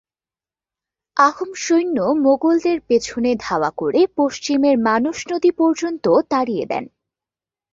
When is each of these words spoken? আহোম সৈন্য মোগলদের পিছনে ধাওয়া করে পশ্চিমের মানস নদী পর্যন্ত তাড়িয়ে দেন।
আহোম 1.17 1.51
সৈন্য 1.55 1.97
মোগলদের 2.23 2.77
পিছনে 2.81 3.31
ধাওয়া 3.39 3.71
করে 3.77 4.01
পশ্চিমের 4.17 4.75
মানস 4.79 5.17
নদী 5.31 5.51
পর্যন্ত 5.51 6.05
তাড়িয়ে 6.29 6.65
দেন। 6.65 6.83